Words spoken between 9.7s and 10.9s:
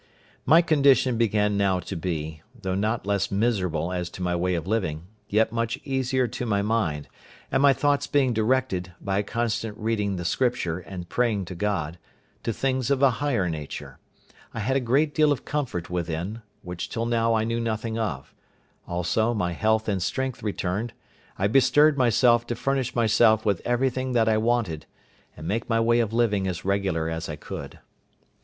reading the Scripture